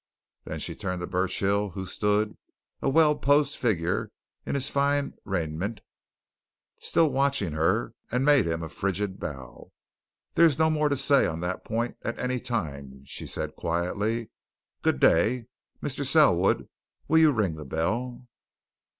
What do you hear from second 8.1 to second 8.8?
and made him a